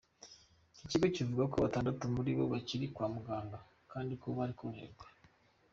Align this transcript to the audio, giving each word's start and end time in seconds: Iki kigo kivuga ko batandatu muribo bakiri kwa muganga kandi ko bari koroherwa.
Iki 0.83 0.87
kigo 0.93 1.07
kivuga 1.15 1.43
ko 1.51 1.57
batandatu 1.63 2.03
muribo 2.15 2.43
bakiri 2.53 2.85
kwa 2.93 3.07
muganga 3.15 3.57
kandi 3.91 4.13
ko 4.21 4.27
bari 4.37 4.53
koroherwa. 4.59 5.05